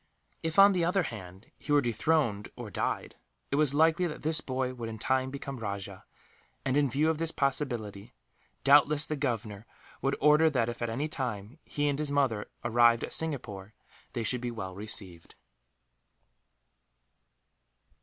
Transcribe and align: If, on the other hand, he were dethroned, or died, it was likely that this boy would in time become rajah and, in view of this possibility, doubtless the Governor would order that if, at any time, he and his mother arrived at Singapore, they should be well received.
If, 0.41 0.57
on 0.57 0.71
the 0.73 0.83
other 0.83 1.03
hand, 1.03 1.51
he 1.59 1.71
were 1.71 1.79
dethroned, 1.79 2.49
or 2.55 2.71
died, 2.71 3.17
it 3.51 3.55
was 3.55 3.75
likely 3.75 4.07
that 4.07 4.23
this 4.23 4.41
boy 4.41 4.73
would 4.73 4.89
in 4.89 4.97
time 4.97 5.29
become 5.29 5.59
rajah 5.59 6.05
and, 6.65 6.75
in 6.75 6.89
view 6.89 7.11
of 7.11 7.19
this 7.19 7.29
possibility, 7.31 8.15
doubtless 8.63 9.05
the 9.05 9.15
Governor 9.15 9.67
would 10.01 10.17
order 10.19 10.49
that 10.49 10.69
if, 10.69 10.81
at 10.81 10.89
any 10.89 11.07
time, 11.07 11.59
he 11.63 11.87
and 11.87 11.99
his 11.99 12.11
mother 12.11 12.47
arrived 12.65 13.03
at 13.03 13.13
Singapore, 13.13 13.75
they 14.13 14.23
should 14.23 14.41
be 14.41 14.49
well 14.49 14.73
received. 14.73 15.35